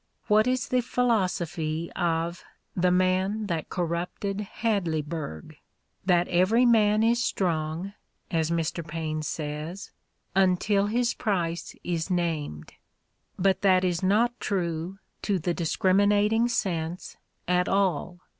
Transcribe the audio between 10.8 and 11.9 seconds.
his price